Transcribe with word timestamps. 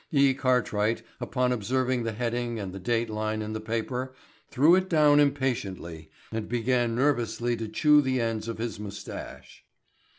E. 0.11 0.33
Cartwright, 0.33 1.03
upon 1.19 1.51
observing 1.51 2.01
the 2.01 2.11
heading 2.13 2.59
and 2.59 2.73
the 2.73 2.79
date 2.79 3.07
line 3.07 3.43
in 3.43 3.53
the 3.53 3.61
paper, 3.61 4.15
threw 4.49 4.73
it 4.73 4.89
down 4.89 5.19
impatiently 5.19 6.09
and 6.31 6.49
began 6.49 6.95
nervously 6.95 7.55
to 7.55 7.67
chew 7.67 8.01
the 8.01 8.19
ends 8.19 8.47
of 8.47 8.57
his 8.57 8.79
moustache. 8.79 9.63